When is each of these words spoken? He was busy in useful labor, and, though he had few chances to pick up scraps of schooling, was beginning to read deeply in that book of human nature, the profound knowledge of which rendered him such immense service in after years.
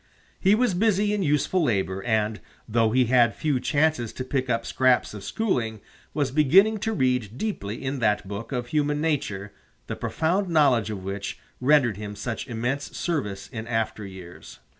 He 0.39 0.55
was 0.55 0.73
busy 0.73 1.13
in 1.13 1.21
useful 1.21 1.61
labor, 1.63 2.01
and, 2.01 2.39
though 2.67 2.89
he 2.89 3.05
had 3.05 3.35
few 3.35 3.59
chances 3.59 4.11
to 4.13 4.23
pick 4.23 4.49
up 4.49 4.65
scraps 4.65 5.13
of 5.13 5.23
schooling, 5.23 5.79
was 6.11 6.31
beginning 6.31 6.79
to 6.79 6.91
read 6.93 7.37
deeply 7.37 7.85
in 7.85 7.99
that 7.99 8.27
book 8.27 8.51
of 8.51 8.69
human 8.69 8.99
nature, 8.99 9.53
the 9.85 9.95
profound 9.95 10.49
knowledge 10.49 10.89
of 10.89 11.03
which 11.03 11.37
rendered 11.59 11.97
him 11.97 12.15
such 12.15 12.47
immense 12.47 12.97
service 12.97 13.47
in 13.47 13.67
after 13.67 14.03
years. 14.03 14.57